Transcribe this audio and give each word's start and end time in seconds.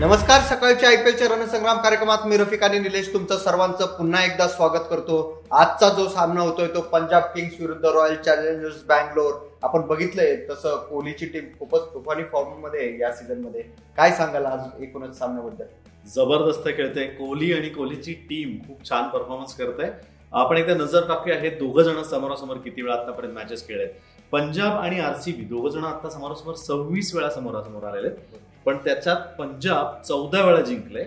नमस्कार 0.00 0.40
सकाळच्या 0.48 0.88
आयपीएलच्या 0.88 1.28
रणसंग्राम 1.28 1.78
कार्यक्रमात 1.82 2.26
मी 2.26 2.36
रफिक 2.36 2.62
आणि 2.62 2.78
निलेश 2.78 3.12
तुमचं 3.12 3.38
सर्वांचं 3.38 3.86
पुन्हा 3.96 4.22
एकदा 4.24 4.46
स्वागत 4.48 4.84
करतो. 4.90 5.16
आजचा 5.52 5.88
जो 5.94 6.06
सामना 6.08 6.40
होतोय 6.40 6.66
तो 6.74 6.80
पंजाब 6.92 7.22
किंग्स 7.34 7.60
विरुद्ध 7.60 7.84
रॉयल 7.84 8.14
चॅलेंजर्स 8.24 8.84
बँगलोर. 8.88 9.32
आपण 9.62 9.86
बघितलंय 9.86 10.34
तसं 10.50 10.76
कोहलीची 10.90 11.26
टीम 11.26 11.48
खूपच 11.58 11.92
तुफानी 11.94 12.24
फॉर्ममध्ये 12.32 12.80
आहे 12.80 13.00
या 13.00 13.12
सीझनमध्ये. 13.12 13.62
काय 13.96 14.12
सांगाल 14.16 14.46
आज 14.46 14.82
एकूणच 14.82 15.18
सामन्याबद्दल? 15.18 15.64
जबरदस्त 16.06 16.68
खेळते 16.68 17.06
कोहली 17.08 17.52
आणि 17.52 17.68
कोहलीची 17.68 18.12
टीम 18.28 18.56
खूप 18.66 18.88
छान 18.88 19.08
परफॉर्मन्स 19.08 19.56
करते 19.56 19.90
आपण 20.32 20.56
एकदा 20.56 20.74
नजर 20.74 21.08
टाकूया 21.08 21.38
हे 21.40 21.50
दोघं 21.50 21.82
जण 21.82 22.02
समोरासमोर 22.02 22.56
किती 22.64 22.82
वेळा 22.82 22.94
आतापर्यंत 22.94 23.34
मॅचेस 23.34 23.66
खेळले 23.68 23.86
पंजाब 24.32 24.78
आणि 24.78 25.00
आरसीबी 25.00 25.44
दोघं 25.44 25.70
जण 25.70 25.84
आता 25.84 26.10
समोरासमोर 26.10 26.54
सव्वीस 26.56 27.14
वेळा 27.14 27.30
समोरासमोर 27.30 27.84
आलेले 27.88 28.08
आहेत. 28.08 28.57
पण 28.68 28.76
त्याच्यात 28.76 29.20
पंजाब 29.38 30.00
चौदा 30.02 30.44
वेळा 30.44 30.60
जिंकले 30.60 31.04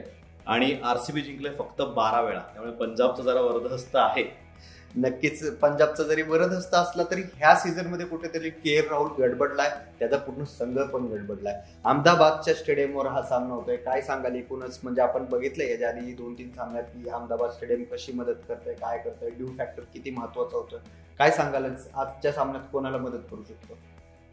आणि 0.47 0.75
आरसीबी 0.83 1.21
जिंकले 1.21 1.49
फक्त 1.57 1.81
बारा 1.95 2.21
वेळा. 2.21 2.39
त्यामुळे 2.53 2.71
पंजाबचं 2.75 3.23
जरा 3.23 3.41
वरदहस्त 3.41 3.95
आहे. 3.95 4.23
नक्कीच 4.95 5.43
पंजाबचा 5.59 6.03
जरी 6.03 6.23
बरदस्त 6.23 6.73
असला 6.75 7.03
तरी 7.11 7.21
ह्या 7.35 7.53
सीझनमध्ये 7.55 8.05
कुठेतरी 8.05 8.49
के 8.49 8.75
एल 8.77 8.87
राहुल 8.89 9.11
गडबडलाय. 9.20 9.70
त्याचा 9.99 10.17
पूर्ण 10.17 10.43
संघ 10.43 10.77
पण 10.79 11.05
गडबडलाय. 11.11 11.53
अहमदाबादच्या 11.85 12.53
स्टेडियमवर 12.53 13.07
हा 13.07 13.21
सामना 13.21 13.53
होतोय. 13.53 13.75
काय 13.75 14.01
सांगाल 14.01 14.35
एकूणच? 14.35 14.79
म्हणजे 14.84 15.01
आपण 15.01 15.25
बघितलंय 15.31 15.71
याच्या 15.71 15.89
आधी 15.89 16.13
दोन 16.13 16.34
तीन 16.34 16.49
सामन्यात 16.55 16.84
की 16.95 17.09
अहमदाबाद 17.09 17.51
स्टेडियम 17.51 17.84
कशी 17.93 18.12
मदत 18.13 18.41
करतंय 18.48 18.73
काय 18.73 18.98
करतंय 18.98 19.29
ड्यू 19.29 19.48
फॅक्टर 19.57 19.84
किती 19.93 20.12
महत्त्वाचा 20.17 20.57
होतोय. 20.57 20.79
काय 21.20 21.31
सांगाल 21.31 21.65
आजच्या 21.65 22.31
सामन्यात 22.31 22.67
कोणाला 22.73 22.98
मदत 22.98 23.29
करू 23.31 23.43
शकतो? 23.43 23.77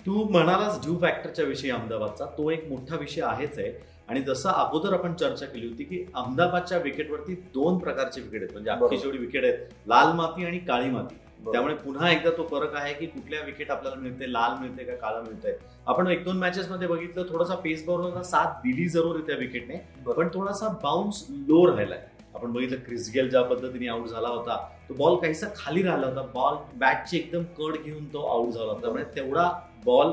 तू 0.07 0.25
म्हणालास 0.31 0.81
ड्यू 0.85 0.97
फॅक्टरच्या 0.99 1.45
विषयी 1.45 1.71
अहमदाबादचा. 1.71 2.25
तो 2.39 2.51
एक 2.51 2.69
मोठा 2.69 2.97
विषय 2.97 3.23
आहेच 3.23 3.59
आहे. 3.59 3.73
आणि 4.09 4.21
जसं 4.21 4.51
अगोदर 4.51 4.93
आपण 4.93 5.15
चर्चा 5.15 5.47
केली 5.47 5.67
होती 5.69 5.85
की 5.85 6.05
अहमदाबादच्या 6.15 6.79
विकेटवरती 6.79 7.35
दोन 7.55 7.79
प्रकारचे 7.79 8.21
विकेट 8.21 8.41
आहेत. 8.41 8.53
म्हणजे 8.53 8.71
अख्खी 8.71 8.81
बरोबर. 8.81 9.03
जेवढी 9.03 9.19
विकेट 9.19 9.45
आहेत 9.45 9.89
लाल 9.89 10.13
माती 10.13 10.45
आणि 10.47 10.59
काळी 10.59 10.91
माती. 10.91 11.15
त्यामुळे 11.45 11.75
पुन्हा 11.75 12.11
एकदा 12.11 12.31
तो 12.31 12.47
फरक 12.51 12.75
आहे 12.77 12.93
की 12.95 13.07
कुठल्या 13.07 13.41
विकेट 13.47 13.71
आपल्याला 13.71 14.01
मिळते 14.01 14.33
लाल 14.33 14.59
मिळते 14.61 14.85
का 14.85 14.95
काळं 14.97 15.23
मिळतंय. 15.23 15.57
आपण 15.87 16.07
एक 16.07 16.25
दोन 16.25 16.37
मॅचेस 16.37 16.71
मध्ये 16.71 16.89
बघितलं 16.89 17.25
थोडासा 17.29 17.55
पेस 17.55 17.85
बॉलरला 17.87 18.23
साथ 18.23 18.61
दिली 18.65 18.89
जरूर 18.89 19.21
त्या 19.21 19.37
विकेटने. 19.37 19.77
पण 20.07 20.29
थोडासा 20.35 20.69
बाउन्स 20.83 21.25
लो 21.31 21.67
राहिलाय 21.67 22.03
आपण 22.35 22.53
बघितलं 22.53 22.77
क्रिस 22.77 23.11
गेल 23.15 23.31
ज्या 23.31 23.43
पद्धतीने 23.43 23.89
आउट 23.89 24.07
झाला 24.07 24.29
होता 24.29 24.57
तो 24.89 24.95
बॉल 24.95 25.17
काहीसा 25.17 25.47
खाली 25.57 25.83
राहिला 25.83 26.07
होता. 26.07 26.23
बॉल 26.35 26.57
बॅटची 26.79 27.17
एकदम 27.17 27.43
कड 27.59 27.83
घेऊन 27.85 28.05
तो 28.05 28.27
आउट 28.27 28.53
झाला 28.53 28.67
होता. 28.67 28.81
त्यामुळे 28.81 29.05
तेवढा 29.17 29.51
बॉल 29.85 30.13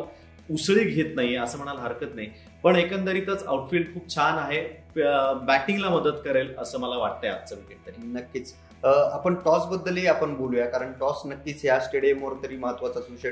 उसळी 0.50 0.84
घेत 0.84 1.16
नाहीये 1.16 1.38
असं 1.38 1.58
म्हणायला 1.58 1.82
हरकत 1.82 2.16
नाही. 2.16 2.28
पण 2.64 2.76
एकंदरीतच 2.76 3.44
आउटफील्ड 3.44 3.94
खूप 3.94 4.10
छान 4.16 4.38
आहे. 4.38 4.62
बॅटिंगला 5.46 5.90
मदत 5.90 6.20
करेल 6.26 6.54
असं 6.58 6.80
मला 6.80 6.98
वाटतंय 6.98 7.30
आजचं 7.30 7.56
विकेट 7.56 7.86
तरी. 7.88 8.08
नक्कीच. 8.08 8.54
आपण 8.86 9.36
टॉस 9.36 9.66
बद्दलही 9.68 10.06
आपण 10.08 10.34
बोलूया 10.36 10.66
कारण 10.70 10.92
टॉस 11.00 11.22
नक्कीच 11.26 11.64
या 11.66 11.80
स्टेडियमवर 11.80 12.34
तरी 12.44 12.58
महत्वाचाच 12.58 13.10
विषय 13.10 13.32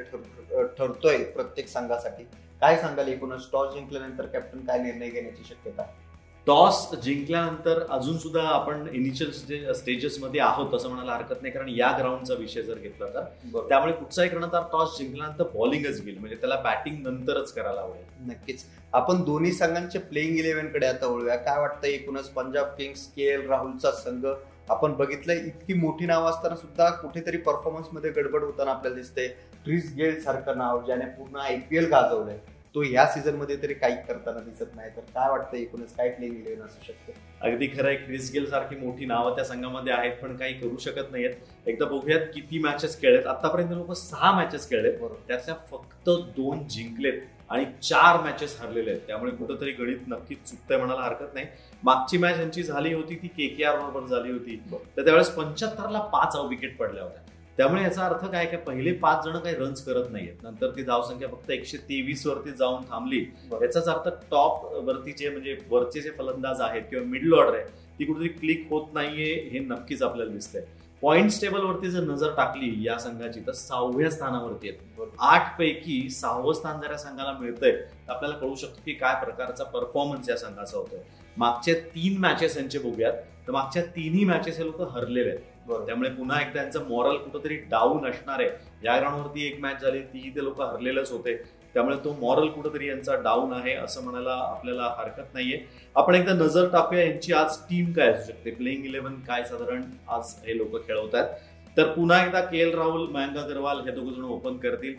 ठरतोय 0.78 1.18
प्रत्येक 1.26 1.68
संघासाठी. 1.68 2.24
काय 2.62 2.78
सांगाल 2.78 3.08
एकूणच? 3.08 3.48
टॉस 3.52 3.74
जिंकल्यानंतर 3.74 4.26
कॅप्टन 4.26 4.60
काय 4.60 4.80
निर्णय 4.80 5.10
घेण्याची 5.10 5.44
शक्यता? 5.44 5.82
आहे? 5.82 6.03
टॉस 6.48 6.78
जिंकल्यानंतर 7.04 7.82
अजून 7.90 8.18
सुद्धा 8.18 8.42
आपण 8.44 8.88
इनिशियल 8.94 9.72
स्टेजेस 9.74 10.18
मध्ये 10.22 10.40
आहोत 10.42 10.74
असं 10.74 10.90
म्हणायला 10.90 11.14
हरकत 11.14 11.42
नाही 11.42 11.54
कारण 11.54 11.70
या 11.70 11.92
ग्राउंडचा 12.00 12.34
विषय 12.40 12.62
जर 12.62 12.78
घेतला 12.78 13.08
तर. 13.14 13.68
त्यामुळे 13.70 13.94
कुठचाही 13.94 14.30
कर्णधार 14.30 14.64
टॉस 14.72 14.98
जिंकल्यानंतर 14.98 15.48
बॉलिंगच 15.54 16.02
घेईल 16.02 16.18
म्हणजे 16.18 16.36
त्याला 16.36 16.56
बॅटिंग 16.64 16.98
नंतरच 17.04 17.54
करायला 17.54 17.82
आवडेल. 17.82 18.32
नक्कीच. 18.32 18.66
आपण 18.94 19.24
दोन्ही 19.26 19.52
संघांचे 19.52 20.00
प्लेइंग 20.00 20.38
इलेव्हनकडे 20.38 20.86
आता 20.86 21.08
वळूया. 21.08 21.36
काय 21.36 21.60
वाटतं 21.60 21.88
एकूणच 21.88 22.30
पंजाब 22.30 22.76
किंग्स 22.78 23.08
के 23.16 23.34
एल 23.34 23.48
राहुलचा 23.50 23.92
संघ? 24.04 24.26
आपण 24.70 24.94
बघितलंय 24.96 25.38
इतकी 25.38 25.74
मोठी 25.74 26.06
नाव 26.06 26.26
असताना 26.26 26.56
सुद्धा 26.56 26.90
कुठेतरी 26.92 27.38
परफॉर्मन्समध्ये 27.38 28.12
गडबड 28.12 28.44
होताना 28.44 28.72
आपल्याला 28.72 28.96
दिसते 28.96 29.28
क्रिस 29.66 29.94
गेल 29.98 30.22
सारखं 30.24 30.58
नाव 30.58 30.86
ज्याने 30.86 31.06
पूर्ण 31.16 31.40
आयपीएल 31.40 31.90
गाजवलंय. 31.92 32.38
तो 32.76 32.82
ह्या 32.82 33.06
सीझनमध्ये 33.08 33.56
तरी 33.62 33.74
काही 33.74 33.96
करताना 33.96 34.40
दिसत 34.40 34.76
नाही. 34.76 34.90
तर 34.90 35.02
काय 35.02 35.30
वाटतं 35.30 35.58
एकूणच? 35.58 35.96
काय 35.96 36.10
प्लेइंग 36.10 36.36
इलेव्हन 36.36 36.66
असू 36.66 36.84
शकतं? 36.86 37.12
अगदी 37.42 37.68
खरं 37.68 37.88
आहे. 37.88 37.96
क्रिस 37.96 38.32
गेल 38.34 38.50
सारखी 38.50 38.76
मोठी 38.76 39.06
नावं 39.06 39.36
त्या 39.36 39.44
संघामध्ये 39.46 39.94
आहेत 39.94 40.12
पण 40.22 40.36
काही 40.38 40.54
करू 40.54 40.78
शकत 40.78 41.12
नाहीयेत. 41.12 41.34
एकदा 41.66 41.86
बघूयात 41.86 42.22
किती 42.34 42.60
मॅचेस 42.60 43.02
खेळलेत. 43.02 43.28
आतापर्यंत 43.28 43.72
लोक 43.72 43.92
सहा 43.92 44.32
मॅचेस 44.32 44.70
खेळलेत. 44.70 44.94
बरोबर. 44.94 45.16
त्यातल्या 45.28 45.56
फक्त 45.72 46.10
दोन 46.36 46.68
जिंकलेत 46.68 47.22
आणि 47.50 47.66
चार 47.84 48.22
मॅचेस 48.22 48.60
हरलेले 48.60 48.92
आहेत. 48.92 49.02
त्यामुळे 49.08 49.32
कुठंतरी 49.32 49.72
गणित 49.72 50.08
नक्कीच 50.08 50.44
चुकतंय 50.46 50.78
म्हणायला 50.78 51.04
हरकत 51.04 51.34
नाही. 51.34 51.46
मागची 51.84 52.18
मॅच 52.18 52.40
यांची 52.40 52.64
झाली 52.64 52.94
होती 52.94 53.16
ती 53.16 53.28
के 53.28 53.48
के 53.48 53.64
आर 53.64 53.80
बरोबर 53.80 54.08
झाली 54.08 54.32
होती. 54.32 54.62
तर 54.98 55.04
त्यावेळेस 55.04 55.30
पंच्याहत्तरला 55.30 56.00
पाच 56.00 56.36
विकेट 56.50 56.78
पडल्या 56.78 57.04
होत्या. 57.04 57.23
त्यामुळे 57.58 57.82
याचा 57.84 58.06
अर्थ 58.06 58.26
काय 58.26 58.46
की 58.46 58.58
पहिले 58.58 58.92
पाच 58.92 59.24
जण 59.26 59.38
काही 59.38 59.56
रन्स 59.56 59.84
करत 59.86 60.12
नाहीयेत. 60.12 60.44
नंतर 60.44 60.70
ती 60.76 60.84
धावसंख्या 60.84 61.28
फक्त 61.30 61.52
एकशे 61.52 61.78
तेवीस 61.90 62.26
वरती 62.28 62.52
जाऊन 62.52 62.84
थांबली. 62.84 63.20
याचाच 63.62 63.88
अर्थ 63.88 64.08
टॉप 64.32 64.66
वरती 64.86 65.12
जे 65.12 65.30
म्हणजे 65.30 65.58
वरचे 65.70 66.02
जे 66.02 66.12
फलंदाज 66.18 66.62
आहेत 66.62 66.82
किंवा 66.90 67.06
मिडल 67.06 67.34
ऑर्डर 67.34 67.58
आहे 67.58 67.82
ती 68.00 68.06
कुठेतरी 68.06 68.28
क्लिक 68.30 68.66
होत 68.70 68.94
नाहीये 68.94 69.34
हे 69.52 69.60
नक्कीच 69.60 70.02
आपल्याला 70.04 70.32
दिसतंय. 70.32 70.62
पॉइंट्स 71.02 71.40
टेबल 71.42 71.64
वरती 71.64 71.90
जर 71.90 72.04
नजर 72.04 72.34
टाकली 72.36 72.72
या 72.86 72.98
संघाची 73.00 73.40
तर 73.48 73.52
सहाव्या 73.52 74.10
स्थानावरती 74.12 74.70
आहेत. 74.70 75.10
आठ 75.20 75.58
पैकी 75.58 76.10
सहावं 76.10 76.54
स्थान 76.54 76.80
जर 76.82 76.92
या 76.92 76.98
संघाला 76.98 77.32
मिळतंय 77.40 77.72
तर 77.72 78.12
आपल्याला 78.12 78.38
कळू 78.38 78.56
शकतो 78.56 78.82
की 78.86 78.94
काय 78.94 79.16
प्रकारचा 79.24 79.64
परफॉर्मन्स 79.64 80.30
या 80.30 80.38
संघाचा 80.38 80.78
होतोय. 80.78 81.00
मागच्या 81.38 81.74
तीन 81.96 82.18
मॅचेस 82.22 82.58
यांचे 82.58 82.80
बघूयात. 82.80 83.14
तर 83.48 83.52
मागच्या 83.52 83.84
तिन्ही 83.96 84.24
मॅचेस 84.26 84.58
हे 84.58 84.66
लोक 84.66 84.82
हरलेले 84.92 85.30
आहेत. 85.30 85.86
त्यामुळे 85.86 86.10
पुन्हा 86.10 86.40
एकदा 86.42 86.62
यांचं 86.62 86.88
मॉरल 86.90 87.18
कुठंतरी 87.18 87.56
डाऊन 87.72 88.06
असणार 88.10 88.40
आहे. 88.40 88.50
या 88.84 88.98
ग्राउंडवरती 89.00 89.46
एक 89.48 89.60
मॅच 89.62 89.82
झाली 89.82 90.00
तीही 90.14 90.36
ते 90.36 90.44
लोक 90.44 90.62
हरलेलेच 90.62 91.12
होते. 91.12 91.36
त्यामुळे 91.74 91.96
तो 92.04 92.12
मॉरल 92.20 92.48
कुठंतरी 92.48 92.88
यांचा 92.88 93.16
डाऊन 93.24 93.54
आहे 93.54 93.74
असं 93.74 94.04
म्हणायला 94.04 94.34
आपल्याला 94.34 94.94
हरकत 94.98 95.34
नाहीये. 95.34 95.60
आपण 95.96 96.16
एकदा 96.16 96.34
नजर 96.34 96.68
टाकूया 96.72 97.04
यांची 97.04 97.34
आज 97.34 97.58
टीम 97.70 97.92
काय 97.94 98.12
असू 98.12 98.32
शकते. 98.32 98.52
प्लेइंग 98.52 98.86
इलेव्हन 98.86 99.20
काय 99.28 99.44
साधारण 99.44 99.82
आज 100.10 100.34
हे 100.46 100.58
लोक 100.58 100.76
खेळवत 100.88 101.16
आहेत 101.16 101.53
तर 101.78 101.88
पुन्हा 101.92 102.24
एकदा 102.26 102.40
के 102.40 102.58
एल 102.62 102.74
राहुल 102.76 103.08
मयंक 103.12 103.38
अगरवाल 103.38 103.80
हे 103.86 103.92
दोघं 103.92 104.12
जण 104.14 104.24
ओपन 104.24 104.58
करतील. 104.58 104.94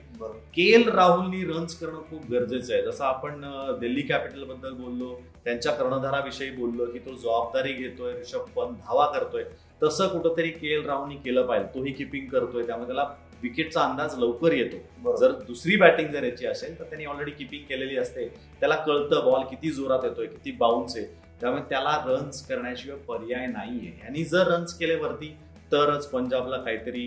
के 0.55 0.63
एल 0.75 0.89
राहुलनी 0.89 1.43
रन्स 1.45 1.79
करणं 1.79 2.01
खूप 2.01 2.31
गरजेचं 2.31 2.73
आहे. 2.75 2.83
जसं 2.83 3.05
आपण 3.05 3.45
दिल्ली 3.81 4.03
कॅपिटलबद्दल 4.03 4.73
बोललो 4.73 5.21
त्यांच्या 5.45 5.73
कर्णधाराविषयी 5.73 6.51
बोललो 6.51 6.87
की 6.87 6.99
तो 6.99 7.15
जबाबदारी 7.15 7.73
घेतोय 7.73 8.13
ऋषभ 8.21 8.49
पंत 8.57 8.77
धावा 8.79 9.07
करतोय. 9.13 9.45
तसं 9.83 10.09
कुठंतरी 10.09 10.51
के 10.51 10.75
एल 10.75 10.85
राहुलनी 10.87 11.17
केलं 11.17 11.47
पाहिजे. 11.47 11.69
तोही 11.75 11.93
किपिंग 11.93 12.27
करतोय. 12.29 12.67
त्यामुळे 12.67 12.87
त्याला 12.87 13.09
विकेटचा 13.43 13.81
अंदाज 13.81 14.19
लवकर 14.19 14.53
येतो. 14.53 15.17
जर 15.17 15.33
दुसरी 15.47 15.77
बॅटिंग 15.77 16.09
जर 16.09 16.23
याची 16.23 16.47
असेल 16.47 16.79
तर 16.79 16.85
त्यांनी 16.85 17.07
ऑलरेडी 17.07 17.31
किपिंग 17.31 17.63
केलेली 17.69 17.97
असते. 17.97 18.29
त्याला 18.61 18.77
कळतं 18.77 19.25
बॉल 19.25 19.45
किती 19.45 19.71
जोरात 19.71 20.05
येतोय 20.05 20.27
किती 20.27 20.53
बाउन्स 20.53 20.97
आहे. 20.97 21.07
त्यामुळे 21.41 21.63
त्याला 21.71 21.97
रन्स 22.07 22.47
करण्याशिवाय 22.49 22.99
पर्याय 23.09 23.47
नाहीये. 23.47 23.93
आणि 24.07 24.25
जर 24.25 24.53
रन्स 24.53 24.79
केले 24.79 24.97
वरती 24.97 25.35
तरच 25.73 26.07
पंजाबला 26.07 26.57
काहीतरी 26.57 27.07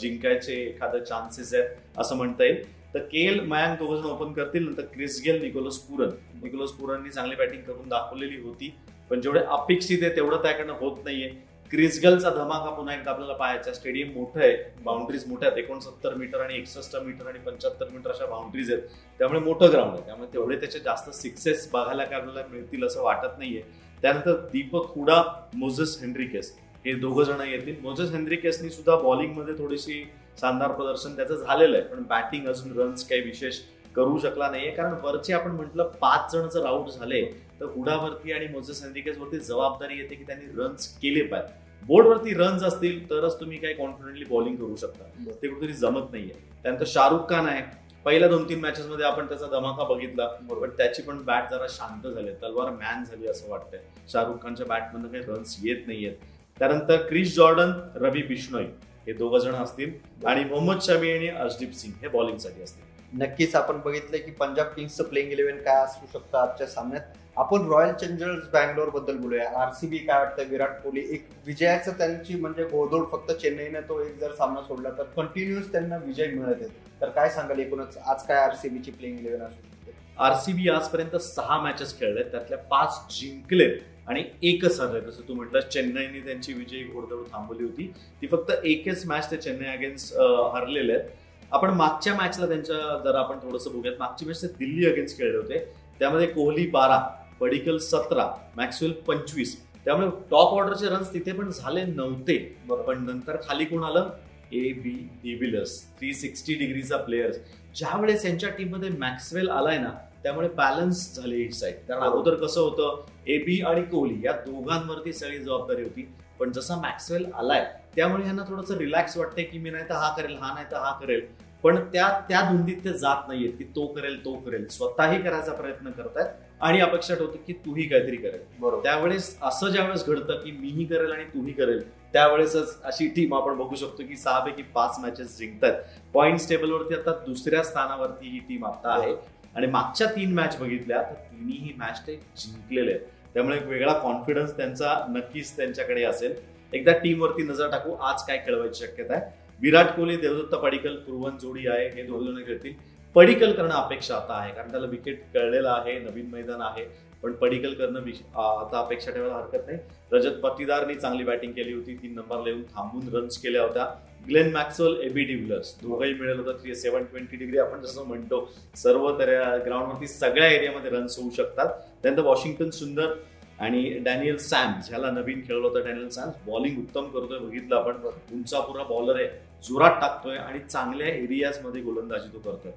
जिंकायचे 0.00 0.54
एखादं 0.54 1.04
चान्सेस 1.04 1.52
आहेत 1.54 1.98
असं 1.98 2.16
म्हणता 2.16 2.44
येईल. 2.44 2.62
तर 2.94 3.00
केल 3.02 3.40
मयांक 3.40 3.78
दोघ 3.78 3.94
जण 3.94 4.04
ओपन 4.10 4.32
करतील. 4.32 4.66
नंतर 4.68 4.84
Chris 4.92 5.20
Gayle 5.24 5.40
Nicholas 5.42 5.78
Pooran. 5.78 6.10
Nicolas 6.42 6.70
पुरननी 6.72 7.10
चांगली 7.10 7.34
बॅटिंग 7.36 7.62
करून 7.62 7.88
दाखवलेली 7.88 8.40
होती. 8.42 8.72
पण 9.10 9.20
जेवढे 9.20 9.40
अपेक्षित 9.48 10.02
आहे 10.02 10.16
तेवढं 10.16 10.42
त्याकडनं 10.42 10.72
होत 10.80 11.04
नाहीये. 11.04 11.28
क्रिसगलचा 11.70 12.30
धमाका 12.30 12.70
पुन्हा 12.70 12.94
एकदा 12.94 13.10
आपल्याला 13.10 13.34
पाहायचा. 13.34 13.72
स्टेडियम 13.72 14.12
मोठं 14.14 14.40
आहे 14.40 14.56
बाउंड्रीज 14.84 15.26
मोठ्या 15.28 15.48
आहेत. 15.48 15.62
एकोणसत्तर 15.62 16.14
मीटर 16.14 16.40
आणि 16.40 16.56
एकसष्ट 16.56 16.96
मीटर 16.96 17.26
आणि 17.28 17.38
पंच्याहत्तर 17.46 17.88
मीटर 17.92 18.10
अशा 18.10 18.26
बाउंड्रीज 18.26 18.72
आहेत. 18.72 18.82
त्यामुळे 19.20 19.40
मोठं 19.40 19.72
ग्राउंड 19.72 19.94
आहे. 19.94 20.04
त्यामुळे 20.06 20.32
तेवढे 20.32 20.56
त्याचे 20.56 20.78
जास्त 20.80 21.10
सिक्सेस 21.14 21.68
बघायला 21.72 22.04
काय 22.04 22.20
आपल्याला 22.20 22.46
मिळतील 22.50 22.84
असं 22.86 23.02
वाटत 23.02 23.38
नाहीये. 23.38 23.62
त्यानंतर 24.02 24.34
दीपक 24.52 24.96
हुडा 24.96 25.22
मोझस 25.54 25.98
हेनरिकेस 26.00 26.54
हे 26.86 26.92
दोघं 26.94 27.24
जण 27.24 27.40
येतील. 27.40 27.76
मोझस 27.82 28.10
हेनरिकेसनी 28.12 28.68
सुद्धा 28.70 28.96
बॉलिंगमध्ये 28.96 29.54
थोडीशी 29.54 30.02
शानदार 30.40 30.72
प्रदर्शन 30.72 31.16
त्याचं 31.16 31.34
झालेलं 31.36 31.76
आहे. 31.76 31.86
पण 31.86 32.02
बॅटिंग 32.08 32.46
अजून 32.48 32.78
रन्स 32.78 33.06
काही 33.08 33.20
विशेष 33.20 33.58
करू 33.96 34.18
शकला 34.18 34.48
नाहीये. 34.50 34.70
कारण 34.70 34.92
वरचे 35.02 35.32
आपण 35.32 35.50
म्हटलं 35.50 35.90
पाच 36.00 36.32
जण 36.32 36.48
जर 36.48 36.66
आउट 36.66 36.88
झाले 36.88 37.22
तर 37.60 37.64
हुडावरती 37.74 38.32
आणि 38.32 38.46
मोझस 38.48 38.82
हेनरिकेस 38.82 39.18
वरती 39.18 39.38
जबाबदारी 39.38 39.98
येते 39.98 40.14
की 40.14 40.24
त्यांनी 40.24 40.46
रन्स 40.56 40.86
केले 40.98 41.22
पाहिजे. 41.22 41.64
बोर्डवरती 41.82 42.34
रन्स 42.34 42.62
असतील 42.62 43.08
तरच 43.10 43.38
तुम्ही 43.40 43.58
काही 43.58 43.74
कॉन्फिडेंटली 43.74 44.24
बॉलिंग 44.30 44.56
करू 44.56 44.76
शकता. 44.76 45.04
ते 45.42 45.48
कुठेतरी 45.48 45.72
जमत 45.72 46.12
नाहीये. 46.12 46.34
त्यानंतर 46.62 46.84
शाहरुख 46.86 47.28
खान 47.30 47.46
आहे. 47.46 47.62
पहिल्या 48.04 48.28
दोन 48.28 48.48
तीन 48.48 48.60
मॅचेस 48.60 48.86
मध्ये 48.86 49.06
आपण 49.06 49.26
त्याचा 49.26 49.46
धमाका 49.52 49.84
बघितला 49.84 50.26
पण 50.50 50.70
त्याची 50.70 51.02
पण 51.02 51.22
बॅट 51.24 51.50
जरा 51.50 51.66
शांत 51.68 52.06
झाली 52.06 52.30
तलवार 52.42 52.70
मॅन 52.72 53.04
झाली 53.04 53.26
असं 53.26 53.50
वाटतंय. 53.50 53.80
शाहरुख 54.12 54.42
खानच्या 54.42 54.66
बॅटमधनं 54.66 55.08
काही 55.08 55.24
रन्स 55.28 55.56
येत 55.62 55.86
नाहीयेत. 55.86 56.14
त्यानंतर 56.58 56.96
क्रिस 57.08 57.34
जॉर्डन 57.36 57.72
रवी 57.94 58.22
बिश्नोई 58.22 58.64
हे 59.06 59.12
दोघं 59.12 59.38
जण 59.38 59.54
असतील 59.54 59.92
आणि 60.26 60.44
मोहम्मद 60.44 60.80
शमी 60.82 61.10
आणि 61.12 61.28
अर्शदीप 61.28 61.72
सिंग 61.74 61.92
हे 62.02 62.08
बॉलिंगसाठी 62.08 62.62
असतील. 62.62 62.84
नक्कीच 63.12 63.54
आपण 63.56 63.78
बघितलं 63.84 64.16
की 64.16 64.30
पंजाब 64.30 64.66
किंग्सचं 64.66 65.04
प्लेइंग 65.04 65.32
इलेव्हन 65.32 65.58
काय 65.62 65.82
असू 65.84 66.06
शकतं 66.12 66.38
आजच्या 66.38 66.66
सामन्यात. 66.66 67.02
आपण 67.36 67.68
रॉयल 67.70 67.92
चॅलेंजर्स 67.92 68.48
बँगलोरबद्दल 68.52 69.16
बोलूया. 69.16 69.48
आरसीबी 69.62 69.98
काय 69.98 70.18
वाटतं 70.18 70.48
विराट 70.50 70.80
कोहली 70.82 71.00
एक 71.14 71.26
विजयाचं 71.46 71.98
त्यांची 71.98 72.34
म्हणजे 72.34 72.64
गोदोड 72.64 73.06
फक्त 73.12 73.32
चेन्नईने 73.32 73.80
तो 73.88 74.00
एक 74.04 74.18
जर 74.20 74.32
सामना 74.34 74.62
सोडला 74.62 74.90
तर 74.98 75.04
कंटिन्युअस 75.16 75.70
त्यांना 75.72 75.96
विजय 75.96 76.26
मिळत 76.28 76.54
आहेत 76.60 77.00
तर 77.00 77.08
काय 77.08 77.28
सांगाल 77.30 77.58
एकूणच? 77.58 77.96
आज 77.98 78.22
काय 78.26 78.36
आरसीबीची 78.36 78.90
प्लेइंग 78.90 79.18
इलेव्हन 79.18 79.42
असू 79.42 79.62
शकते? 79.62 79.92
आरसीबी 80.18 80.68
आजपर्यंत 80.70 81.16
सहा 81.22 81.60
मॅचेस 81.62 81.98
खेळले 81.98 82.22
त्यातल्या 82.22 82.58
पाच 82.60 83.18
जिंकले 83.18 83.68
आणि 84.08 84.22
एकच 84.42 84.80
हरले 84.80 85.00
जसं 85.00 85.28
तू 85.28 85.34
म्हटलं 85.34 85.60
चेन्नईने 85.72 86.20
त्यांची 86.26 86.52
विजयी 86.52 86.82
घोडदौड 86.84 87.24
थांबवली 87.32 87.64
होती. 87.64 87.86
ती 88.22 88.26
फक्त 88.26 88.52
एकच 88.64 89.06
मॅच 89.06 89.30
ते 89.30 89.36
चेन्नई 89.36 89.66
अगेन्स्ट 89.66 90.14
हरलेले 90.54 90.92
आहेत. 90.92 91.08
आपण 91.52 91.70
मागच्या 91.70 92.14
मॅचला 92.14 92.46
त्यांच्या 92.46 92.76
जर 93.04 93.14
आपण 93.14 93.38
थोडंसं 93.42 93.72
बघूयात. 93.72 93.96
मागची 93.98 94.26
मॅच 94.26 94.42
ते 94.42 94.48
दिल्ली 94.58 94.86
अगेन्स्ट 94.86 95.18
खेळले 95.18 95.36
होते. 95.36 95.58
त्यामध्ये 95.98 96.26
कोहली 96.26 96.66
बारा 96.70 96.98
पडिकल 97.40 97.78
सतरा 97.78 98.28
मॅक्सवेल 98.56 98.92
पंचवीस. 99.06 99.56
त्यामुळे 99.84 100.08
टॉप 100.30 100.54
ऑर्डरचे 100.54 100.88
रन्स 100.88 101.12
तिथे 101.14 101.32
पण 101.32 101.50
झाले 101.50 101.84
नव्हते. 101.84 102.38
पण 102.68 103.04
नंतर 103.04 103.36
खाली 103.42 103.64
कोण 103.64 103.84
आलं? 103.84 104.10
A 104.52 104.72
B 104.72 104.90
de Villiers 105.22 105.80
three 105.98 106.12
sixty 106.14 106.54
डिग्रीचा 106.54 106.96
प्लेयर्स 106.96 107.36
ज्यावेळेस 107.76 108.24
यांच्या 108.24 108.50
टीममध्ये 108.50 108.88
मॅक्सवेल 108.90 109.48
आलाय 109.48 109.78
ना 109.78 109.90
त्यामुळे 110.26 110.48
बॅलन्स 110.48 111.00
झाले 111.16 111.36
ही 111.36 111.50
साईड 111.50 111.74
कारण 111.88 112.02
अगोदर 112.02 112.34
कसं 112.34 112.60
होतं 112.60 113.04
ए 113.26 113.36
बी 113.38 113.60
आणि 113.62 113.82
कोहली 113.82 114.20
या 114.24 114.32
दोघांवरती 114.46 115.12
सगळी 115.12 115.38
जबाबदारी 115.38 115.82
होती. 115.82 116.08
पण 116.40 116.52
जसा 116.52 116.76
मॅक्सवेल 116.76 117.26
आलाय 117.34 117.64
त्यामुळे 117.96 118.26
यांना 118.26 118.42
थोडंसं 118.48 118.76
रिलॅक्स 118.76 119.16
वाटतंय 119.16 119.44
की 119.44 119.58
मी 119.58 119.70
नाही 119.70 119.84
तर 119.88 119.94
हा 119.94 120.08
करेल 120.16 120.36
हा 120.36 120.52
नाही 120.54 120.66
तर 120.72 120.76
हा 120.76 120.90
करेल. 121.00 121.20
पण 121.62 121.76
त्या 121.92 122.08
त्या 122.28 122.40
धुंदीत 122.50 122.76
ते 122.84 122.92
जात 122.92 123.28
नाहीयेत 123.28 123.52
की 123.58 123.64
तो 123.76 123.86
करेल 123.86 124.24
तो 124.24 124.34
करेल. 124.36 124.66
स्वतःही 124.66 125.22
करायचा 125.22 125.52
प्रयत्न 125.52 125.90
करतायत 125.90 126.62
आणि 126.62 126.80
अपेक्षा 126.80 127.14
ठेवतो 127.14 127.38
की 127.46 127.52
तूही 127.64 127.88
काहीतरी 127.88 128.16
करेल. 128.16 128.40
बरोबर. 128.58 128.82
त्यावेळेस 128.82 129.36
असं 129.42 129.68
ज्यावेळेस 129.68 130.06
घडतं 130.06 130.34
की 130.34 130.50
मीही 130.50 130.84
करेल 130.84 131.12
आणि 131.12 131.24
तूही 131.24 131.52
करेल 131.52 131.82
त्यावेळेसच 132.12 132.82
अशी 132.84 133.06
टीम 133.06 133.34
आपण 133.34 133.56
बघू 133.56 133.74
शकतो 133.74 134.06
की 134.08 134.16
सहा 134.16 134.38
पैकी 134.38 134.62
पाच 134.74 134.96
मॅचेस 135.00 135.38
जिंकतात 135.38 135.82
पॉइंट 136.14 136.48
टेबलवरती 136.48 136.94
आता 136.94 137.12
दुसऱ्या 137.26 137.62
स्थानावरती 137.62 138.28
ही 138.28 138.38
टीम 138.38 138.64
आता 138.66 138.92
आहे. 138.92 139.14
आणि 139.56 139.66
मागच्या 139.66 140.06
तीन 140.06 140.32
मॅच 140.34 140.58
बघितल्या 140.60 141.02
तर 141.02 141.14
तिन्ही 141.30 141.72
मॅच 141.78 142.00
ते 142.06 142.16
जिंकलेले 142.36 142.90
आहेत. 142.90 143.04
त्यामुळे 143.34 143.56
एक 143.56 143.66
वेगळा 143.66 143.92
कॉन्फिडन्स 143.92 144.56
त्यांचा 144.56 144.94
नक्कीच 145.10 145.56
त्यांच्याकडे 145.56 146.04
असेल. 146.04 146.34
एकदा 146.72 146.92
टीमवरती 146.98 147.42
नजर 147.42 147.70
टाकू 147.70 147.94
आज 148.02 148.22
काय 148.26 148.38
खेळवायची 148.46 148.84
शक्यता 148.84 149.14
आहे. 149.14 149.22
विराट 149.60 149.94
कोहली 149.96 150.16
देवदत्त 150.16 150.54
पडिकल 150.62 150.96
कुरुवन 150.96 151.36
जोडी 151.38 151.66
आहे 151.66 151.88
हे 151.88 152.02
दोन 152.02 152.26
जण 152.26 152.42
खेळतील. 152.46 152.72
पडिकल 153.16 153.52
करणं 153.52 153.74
अपेक्षा 153.74 154.14
आता 154.16 154.34
आहे 154.34 154.52
कारण 154.54 154.70
त्याला 154.70 154.86
विकेट 154.86 155.22
कळलेलं 155.34 155.68
आहे 155.70 155.98
नवीन 156.00 156.30
मैदान 156.32 156.62
आहे. 156.62 156.84
पण 157.22 157.32
पडिकल 157.32 157.74
करणं 157.74 158.00
आता 158.38 158.78
अपेक्षा 158.78 159.10
ठेवायला 159.10 159.34
हरकत 159.34 159.66
नाही. 159.66 159.78
रजत 160.12 160.40
पटीदारनी 160.40 160.94
चांगली 160.94 161.24
बॅटिंग 161.24 161.52
केली 161.52 161.72
होती 161.72 161.94
तीन 162.02 162.14
नंबरला 162.14 162.48
येऊन 162.48 162.62
थांबून 162.74 163.08
रन्स 163.14 163.38
केल्या 163.42 163.62
होत्या. 163.62 163.86
ग्लेन 164.28 164.50
मॅक्सवेल 164.52 164.96
एबी 165.02 165.24
डिव्हिलर्स 165.24 165.74
दोघंही 165.82 166.14
मिळेल 166.14 166.38
होतं 166.38 166.62
थ्री 166.62 166.74
सेव्हन 166.74 167.04
ट्वेंटी 167.04 167.36
डिग्री 167.36 167.58
आपण 167.58 167.80
जसं 167.80 168.04
म्हणतो 168.04 168.50
सर्व 168.76 169.18
तर 169.18 169.30
ग्राउंडवरती 169.64 170.06
सगळ्या 170.06 170.48
एरियामध्ये 170.50 170.90
रन्स 170.90 171.18
होऊ 171.18 171.30
शकतात. 171.36 171.68
त्यानंतर 172.02 172.22
वॉशिंग्टन 172.22 172.70
सुंदर 172.70 173.12
आणि 173.58 173.82
डॅनियल 174.04 174.36
सॅम्स 174.36 174.88
ह्याला 174.88 175.10
नवीन 175.10 175.40
खेळलो 175.40 175.68
होता 175.68 175.80
डॅनियल 175.88 176.08
सॅम्स 176.08 176.34
बॉलिंग 176.46 176.78
उत्तम 176.78 177.08
करतोय. 177.08 177.38
बघितलं 177.38 177.76
आपण. 177.76 177.94
उंचापुरा 178.32 178.82
बॉलर 178.82 179.16
आहे. 179.16 179.28
जोरात 179.62 180.00
टाकतोय 180.00 180.36
आणि 180.36 180.58
चांगल्या 180.70 181.08
एरियाजमध्ये 181.08 181.82
गोलंदाजी 181.82 182.28
तो 182.34 182.38
करतोय. 182.38 182.72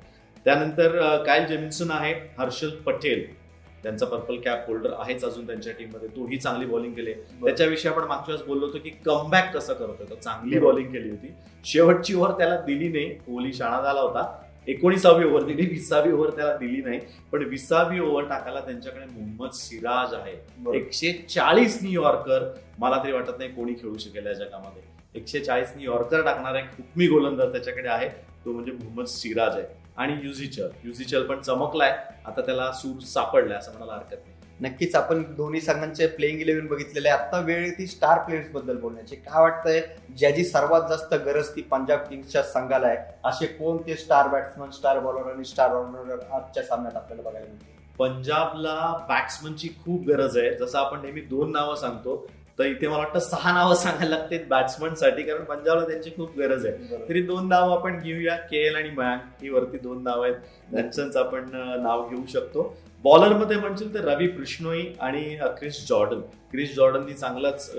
त्यानंतर 0.46 1.24
कायल 1.24 1.46
जेमिन्सन 1.46 1.92
आहे. 1.92 2.14
हर्षल 2.40 2.70
पटेल. 2.70 3.26
त्यांचा 3.84 4.06
पर्पल 4.06 4.36
कॅप 4.36 4.68
होल्डर 4.68 4.94
आहेच 4.98 5.24
अजून 5.26 5.48
त्यांच्या 5.48 5.74
टीममध्ये 5.74 6.08
तोही 6.08 6.38
चांगली 6.38 6.66
बॉलिंग 6.66 6.94
केली. 6.94 7.14
त्याच्याविषयी 7.14 7.92
आपण 7.92 8.04
मागच्या 8.04 8.34
वेळेस 8.34 8.48
बोललो 8.48 8.66
होतो 8.66 8.78
की 8.78 8.90
कमबॅक 8.90 9.54
कसं 9.56 9.74
करतोय 9.74 10.10
तर 10.10 10.16
चांगली 10.16 10.60
बॉलिंग 10.60 10.92
केली 10.92 11.10
होती. 11.10 11.34
शेवटची 11.66 12.14
ओव्हर 12.14 12.32
त्याला 12.32 12.58
दिली 12.62 12.88
नाही. 12.88 13.10
कोहली 13.10 13.54
शाणा 13.54 13.82
झाला 13.82 14.00
होता. 14.00 14.42
एकोणीसावी 14.68 15.26
ओव्हर 15.26 15.44
दिली 15.44 15.66
विसावी 15.66 16.12
ओव्हर 16.12 16.30
त्याला 16.30 16.58
दिली 16.58 16.82
नाही. 16.82 17.00
पण 17.32 17.44
विसावी 17.44 18.00
ओव्हर 18.00 18.24
टाकायला 18.24 18.60
त्यांच्याकडे 18.60 19.06
मोहम्मद 19.06 19.50
सिराज 19.50 20.14
आहे. 20.14 20.34
एकशे 20.78 21.12
चाळीस 21.12 21.80
न्यूयॉर्कर 21.84 22.54
मला 22.80 23.04
तरी 23.04 23.12
वाटत 23.12 23.38
नाही 23.38 23.50
कोणी 23.50 23.74
खेळू 23.74 23.98
शकेल 23.98 24.26
या 24.26 24.34
जगामध्ये. 24.34 24.82
एकशे 25.16 25.40
चाळीस 25.40 25.74
न्यूयॉर्कर 25.76 26.22
टाकणारा 26.22 26.60
एक 26.60 26.66
हुकमी 26.66 27.08
गोलंदाज 27.08 27.52
त्याच्याकडे 27.52 27.88
आहे. 27.90 28.10
तो 28.46 28.52
म्हणजे 28.52 28.72
मोहम्मद 28.72 29.06
सिराज 29.06 29.56
आहे. 29.56 29.79
आणि 30.00 30.20
युझिचल. 30.24 30.70
युझिचल 30.84 31.24
पण 31.24 31.42
चमकलाय. 31.42 31.98
आता 32.26 32.42
त्याला 32.42 32.72
सूर 32.72 33.00
सापडलाय 33.00 33.58
असं 33.58 33.72
म्हणायला 33.72 33.94
हरकत 33.94 34.22
नाही. 34.26 34.36
नक्कीच 34.62 34.96
आपण 34.96 35.24
दोन्ही 35.36 35.62
संघांचे 35.62 36.08
प्लेइंग 36.08 36.40
इलेव्हन 36.42 36.68
बघितलेले 36.68 37.10
आहे. 37.10 37.20
आता 37.20 37.40
वेळ 37.40 37.72
ती 37.72 37.88
स्टार 37.88 38.20
प्लेयर्सबद्दल 38.20 38.78
बोलण्याची. 38.78 39.16
काय 39.16 39.42
वाटतंय? 39.42 39.82
ज्याची 40.18 40.44
सर्वात 40.44 40.82
जास्त 40.90 41.14
गरज 41.14 41.50
ती 41.56 41.62
पंजाब 41.62 42.00
किंग्सच्या 42.00 42.44
संघाला 42.44 42.88
आहे. 42.88 42.98
असे 43.24 43.46
कोणते 43.46 43.96
स्टार 43.96 44.28
बॅट्समन 44.28 44.70
स्टार 44.70 45.00
बॉलर 45.00 45.32
आणि 45.32 45.46
स्टार 45.46 45.70
ऑलराऊंडर 45.70 46.20
आजच्या 46.32 46.64
सामन्यात 46.64 46.96
आपल्याला 46.96 47.30
बघायला 47.30 47.48
मिळतील? 47.48 47.78
पंजाबला 47.98 49.06
बॅट्समनची 49.10 49.68
खूप 49.68 50.08
गरज 50.08 50.38
आहे. 50.38 50.56
जसं 50.56 50.80
आपण 50.80 51.02
नेहमी 51.02 51.22
दोन 51.22 51.52
नावं 51.52 51.76
सांगतो. 51.76 52.28
तर 52.60 52.66
इथे 52.66 52.88
मला 52.88 52.98
वाटतं 52.98 53.20
सहा 53.20 53.52
नावं 53.54 53.76
सांगायला 53.76 54.16
लागतील 54.16 54.44
बॅट्समनसाठी 54.48 55.24
कारण 55.24 55.44
पंजाबला 55.44 55.86
त्यांची 55.88 56.10
खूप 56.16 56.38
गरज 56.38 56.66
आहे. 56.66 56.98
तरी 57.10 57.22
दोन 57.26 57.48
नावं 57.48 57.78
आपण 57.78 58.00
घेऊया. 58.00 58.36
के 58.50 58.66
एल 58.68 58.76
आणि 58.76 58.90
मॅक 58.90 59.44
ही 59.44 59.50
वरती 59.50 59.78
दोन 59.78 60.04
नाव 60.04 60.22
आहेत. 60.22 60.36
त्यांचंच 60.72 61.16
आपण 61.18 61.50
नाव 61.84 62.08
घेऊ 62.10 62.26
शकतो. 62.34 62.74
बॉलरमध्ये 63.04 63.58
म्हणशील 63.58 63.94
तर 63.94 64.08
रवी 64.08 64.28
कृष्णोई 64.28 64.84
आणि 65.00 65.24
क्रिस 65.60 65.86
जॉर्डन 65.90 66.22
क्रिस 66.52 66.76
जॉर्डननी 66.76 67.14
चांगलाच 67.14 67.72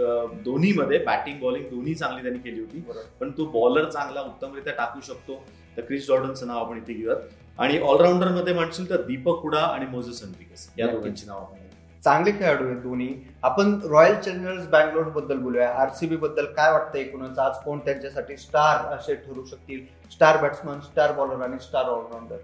दोन्हीमध्ये 0.45 0.99
बॅटिंग 1.05 1.39
बॉलिंग 1.41 1.65
दोन्ही 1.71 1.95
चांगली 1.95 2.23
त्यांनी 2.23 2.39
केली 2.41 2.61
होती. 2.61 2.83
पण 3.21 3.31
तो 3.39 3.45
बॉलर 3.51 3.91
चांगला 3.91 4.21
उत्तमरित्या 4.21 4.73
टाकू 4.73 5.01
शकतो. 5.07 5.43
तर 5.77 5.83
क्रिस 5.83 6.07
जॉर्डनचं 6.07 6.47
नाव 6.47 6.65
आपण 6.65 6.77
इथे 6.77 6.95
घेऊयात. 6.95 7.29
आणि 7.59 7.79
ऑलराऊंडरमध्ये 7.79 8.55
म्हणशील 8.55 8.91
तर 8.91 9.03
दीपक 9.03 9.43
हुडा 9.43 9.61
आणि 9.61 9.87
मोझेस 9.87 10.23
एन्रिकेस 10.23 10.69
या. 10.79 10.87
दोघांची 10.87 11.27
नाव 11.27 11.39
आपण. 11.39 11.60
चांगले 12.05 12.31
खेळाडू 12.33 12.65
आहेत 12.65 12.77
दोन्ही. 12.77 13.15
आपण 13.43 13.79
रॉयल 13.91 14.15
चॅलेंजर्स 14.15 14.67
बँगलोरबद्दल 14.69 15.39
बोलूया. 15.39 15.69
आरसीबी 15.81 16.17
बद्दल 16.17 16.45
काय 16.47 16.71
वाटतं 16.73 16.99
एकूणच 16.99 17.39
आज 17.39 17.59
कोण 17.65 17.79
त्यांच्यासाठी 17.79 18.37
स्टार 18.37 18.95
असे 18.95 19.15
ठरू 19.17 19.45
शकतील? 19.45 19.85
स्टार 20.13 20.37
बॅट्समन 20.43 20.81
स्टार 20.81 21.13
बॉलर 21.13 21.43
आणि 21.45 21.59
स्टार 21.61 21.85
ऑलराऊंडर 21.85 22.37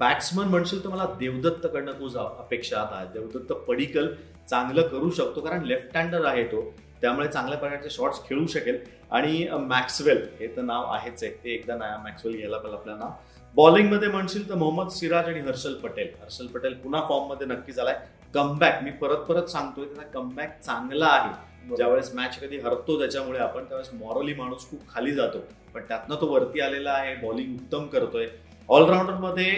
बॅट्समन 0.00 0.48
म्हणशील 0.48 0.82
तर 0.84 0.88
मला 0.88 1.06
देवदत्त 1.18 1.66
कडनं 1.66 1.92
खूप 1.92 2.16
अपेक्षा 2.18 2.84
आहे. 2.90 3.06
देवदत्त 3.12 3.52
पडिकल 3.68 4.08
चांगलं 4.50 4.88
करू 4.88 5.10
शकतो 5.10 5.40
कारण 5.40 5.62
लेफ्ट 5.62 5.96
हँडर 5.96 6.24
आहे 6.26 6.44
तो. 6.44 6.62
त्यामुळे 7.00 7.28
चांगल्या 7.28 7.58
प्रकारचे 7.58 7.90
शॉट्स 7.90 8.24
खेळू 8.24 8.46
शकेल. 8.46 8.78
आणि 9.10 9.46
मॅक्सवेल 9.60 10.26
हे 10.40 10.46
तर 10.56 10.62
नाव 10.62 10.84
आहेच 10.92 11.22
आहे. 11.24 11.32
ते 11.44 11.54
एकदा 11.54 11.76
ना 11.76 11.96
मॅक्सवेल 12.04 12.36
घ्यायला 12.36 12.58
पाहिजे 12.58 12.78
आपल्याला 12.78 13.10
बॉलिंगमध्ये 13.56 14.08
म्हणशील 14.08 14.48
तर 14.48 14.54
मोहम्मद 14.54 14.88
सिराज 14.88 15.28
आणि 15.28 15.40
हर्षल 15.40 15.74
पटेल. 15.74 16.08
हर्षल 16.20 16.46
पटेल 16.46 16.74
पुन्हा 16.74 17.00
फॉर्ममध्ये 17.08 17.46
नक्की 17.46 17.72
झालाय. 17.72 18.00
कमबॅक 18.34 18.82
मी 18.82 18.90
परत 18.90 19.24
परत 19.28 19.48
सांगतोय 19.48 19.84
त्याचा 19.86 20.08
कमबॅक 20.10 20.60
चांगला 20.60 21.06
आहे. 21.06 21.74
ज्यावेळेस 21.76 22.14
मॅच 22.14 22.38
कधी 22.40 22.58
हरतो 22.58 22.98
त्याच्यामुळे 22.98 23.38
आपण 23.38 23.64
त्यावेळेस 23.64 23.90
मॉरली 23.94 24.34
माणूस 24.34 24.68
खूप 24.70 24.88
खाली 24.94 25.12
जातो. 25.14 25.38
पण 25.74 25.82
त्यातनं 25.88 26.16
तो 26.20 26.26
वरती 26.26 26.60
आलेला 26.60 26.92
आहे 26.92 27.14
बॉलिंग 27.16 27.54
उत्तम 27.54 27.86
करतोय. 27.86 28.26
ऑलराऊंडरमध्ये 28.68 29.50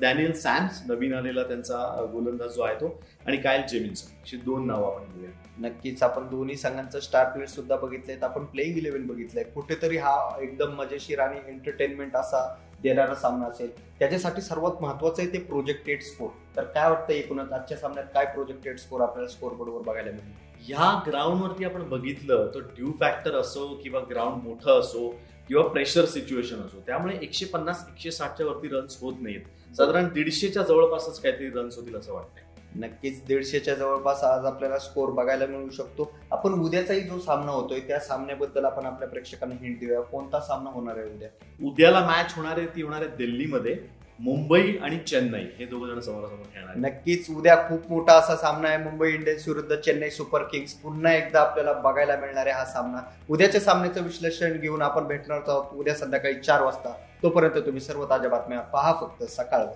डॅनियल 0.00 0.32
सॅम्स 0.32 0.80
नवीन 0.88 1.14
आलेला 1.14 1.42
त्यांचा 1.42 1.78
गोलंदाज 2.12 2.54
जो 2.54 2.62
आहे 2.62 2.74
तो 2.80 2.88
आणि 3.26 3.36
कायल 3.36 3.62
जेमिन्सन 3.70 4.14
अशी 4.22 4.36
दोन 4.36 4.66
नावं 4.66 4.94
आपण 4.94 5.12
घेऊया. 5.12 5.30
नक्कीच. 5.58 6.02
आपण 6.02 6.26
दोन्ही 6.28 6.56
संघांचं 6.56 7.00
स्टार 7.00 7.28
प्लेयर 7.32 7.48
सुद्धा 7.48 7.76
बघितलेत. 7.76 8.24
आपण 8.24 8.44
प्लेइंग 8.44 8.78
इलेव्हन 8.78 9.06
बघितलंय. 9.06 9.44
कुठेतरी 9.44 9.96
हा 9.96 10.16
एकदम 10.40 10.74
मजेशीर 10.76 11.20
आणि 11.20 11.40
एंटरटेनमेंट 11.48 12.16
असा 12.16 12.46
देणारा 12.86 13.14
सामना 13.14 13.46
असेल 13.46 13.70
त्याच्यासाठी 13.98 14.40
सर्वात 14.42 14.82
महत्वाचं 14.82 15.22
आहे 15.22 15.32
ते 15.32 15.38
प्रोजेक्टेड 15.44 16.02
स्कोर 16.02 16.28
तर 16.56 16.64
काय 16.64 16.90
वाटतं 16.90 17.12
एकूणच? 17.12 17.52
आजच्या 17.52 17.76
सामन्यात 17.76 18.06
काय 18.14 18.24
प्रोजेक्टेड 18.24 18.78
स्कोर 18.78 19.00
आपल्याला 19.00 19.28
स्कोर 19.28 19.52
बोर्डवर 19.52 19.82
बघायला 19.82 20.10
मिळेल? 20.10 20.34
ह्या 20.66 20.92
ग्राउंडवरती 21.06 21.64
आपण 21.64 21.88
बघितलं 21.88 22.50
तर 22.54 22.60
ड्यू 22.76 22.92
फॅक्टर 23.00 23.34
असो 23.34 23.66
किंवा 23.82 24.00
ग्राउंड 24.10 24.42
मोठं 24.42 24.80
असो 24.80 25.08
किंवा 25.48 25.66
प्रेशर 25.68 26.04
सिच्युएशन 26.04 26.60
असो 26.60 26.80
त्यामुळे 26.86 27.18
एकशे 27.22 27.46
पन्नास 27.46 27.84
एकशे 27.88 28.10
साठच्या 28.10 28.46
वरती 28.46 28.68
रन्स 28.68 29.00
होत 29.00 29.14
नाहीत. 29.20 29.74
साधारण 29.76 30.08
दीडशेच्या 30.08 30.62
जवळपासच 30.62 31.20
काहीतरी 31.20 31.48
रन्स 31.50 31.76
होतील 31.76 31.96
असं 31.96 32.12
वाटतंय. 32.12 32.42
नक्कीच 32.80 33.24
दीडशेच्या 33.26 33.74
जवळपास 33.74 34.24
आज 34.24 34.44
आपल्याला 34.44 34.78
स्कोर 34.78 35.08
बघायला 35.08 35.46
मिळू 35.46 35.70
शकतो. 35.70 36.12
आपण 36.30 36.52
उद्याचाही 36.52 37.00
जो 37.00 37.18
सामना 37.18 37.52
होतोय 37.52 37.80
त्या 37.80 37.98
सामन्याबद्दल 37.98 38.64
आपण 38.64 38.86
आपल्या 38.86 39.08
प्रेक्षकांना 39.08 39.54
हिंट 39.60 39.80
देऊया. 39.80 40.00
कोणता 40.00 40.40
सामना 40.40 40.70
होणार 40.70 40.96
आहे 40.96 41.06
उद्या? 41.06 41.28
उद्याला 41.64 42.00
मॅच 42.00 42.34
होणार 42.36 42.58
आहे 42.58 42.66
ती 42.66 42.82
होणार 42.82 43.00
आहे 43.00 43.16
दिल्लीमध्ये. 43.16 43.76
मुंबई 44.20 44.76
आणि 44.82 44.98
चेन्नई. 44.98 45.44
हे 45.58 45.64
दोघ 45.64 45.88
जण 45.88 46.00
समोरासमोर 46.00 46.46
खेळणार. 46.54 46.76
नक्कीच 46.76 47.30
उद्या 47.30 47.56
खूप 47.68 47.80
मोठा 47.88 48.12
असा 48.12 48.36
सामना 48.36 48.68
आहे. 48.68 48.78
मुंबई 48.78 49.12
इंडियन्स 49.12 49.48
विरुद्ध 49.48 49.76
चेन्नई 49.76 50.10
सुपर 50.10 50.42
किंग्स. 50.42 50.72
पुन्हा 50.72 51.14
एकदा 51.14 51.40
आपल्याला 51.40 51.72
बघायला 51.72 52.16
मिळणार 52.16 52.46
आहे 52.46 52.56
हा 52.56 52.64
सामना. 52.64 53.00
उद्याच्या 53.30 53.60
सामन्याचं 53.60 54.02
विश्लेषण 54.02 54.60
घेऊन 54.60 54.82
आपण 54.82 55.04
भेटणार 55.04 55.40
आहोत 55.48 55.64
उद्या 55.72 55.94
संध्याकाळी 55.94 56.34
चार 56.34 56.62
वाजता. 56.62 56.94
तोपर्यंत 57.22 57.66
तुम्ही 57.66 57.80
सर्व 57.80 58.04
ताज्या 58.04 58.30
बातम्या 58.30 58.60
पहा 58.60 58.92
फक्त 59.00 59.24
सकाळवर. 59.24 59.72